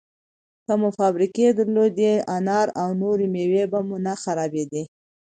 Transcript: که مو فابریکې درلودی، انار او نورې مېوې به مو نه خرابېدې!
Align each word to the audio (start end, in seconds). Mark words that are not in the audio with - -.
که 0.65 0.73
مو 0.79 0.89
فابریکې 0.97 1.47
درلودی، 1.57 2.11
انار 2.37 2.67
او 2.81 2.89
نورې 3.01 3.25
مېوې 3.33 3.63
به 3.71 3.79
مو 3.87 3.97
نه 4.05 4.13
خرابېدې! 4.21 4.83